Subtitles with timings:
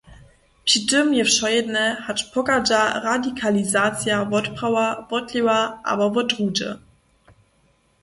[0.65, 5.59] Při tym je wšojedne, hač pochadźa radikalizacija wotprawa, wotlěwa
[5.91, 6.69] abo wot druhdźe.